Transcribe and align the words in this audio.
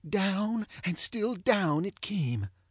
Down 0.09 0.65
and 0.83 0.97
still 0.97 1.35
down, 1.35 1.85
it 1.85 2.01
came. 2.01 2.49